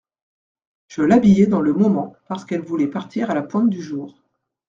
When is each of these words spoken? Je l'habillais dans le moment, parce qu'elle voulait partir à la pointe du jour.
Je 0.87 1.03
l'habillais 1.03 1.45
dans 1.45 1.61
le 1.61 1.73
moment, 1.73 2.15
parce 2.27 2.43
qu'elle 2.43 2.63
voulait 2.63 2.87
partir 2.87 3.29
à 3.29 3.35
la 3.35 3.43
pointe 3.43 3.69
du 3.69 3.83
jour. 3.83 4.19